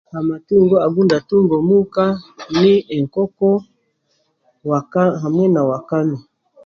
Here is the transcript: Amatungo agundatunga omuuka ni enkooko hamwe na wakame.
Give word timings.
Amatungo 0.19 0.75
agundatunga 0.87 1.53
omuuka 1.61 2.05
ni 2.61 2.73
enkooko 2.97 3.49
hamwe 5.23 5.45
na 5.53 5.61
wakame. 5.69 6.17